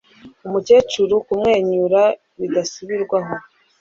[0.47, 2.01] Umukecuru kumwenyura
[2.39, 3.33] bidasubirwaho